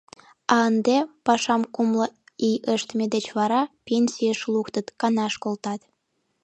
[0.53, 2.05] А ынде, пашам кумло
[2.47, 5.81] ий ыштыме деч вара, пенсийыш луктыт, канаш колтат.